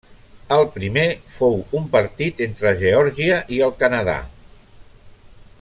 El 0.53 0.63
primer 0.77 1.03
fou 1.35 1.59
un 1.81 1.85
partit 1.97 2.43
entre 2.47 2.73
Geòrgia 2.81 3.39
i 3.59 3.63
el 3.67 3.77
Canadà. 3.85 4.21